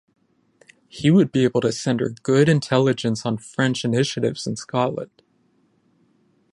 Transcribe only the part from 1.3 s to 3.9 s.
be able to send her good intelligence on French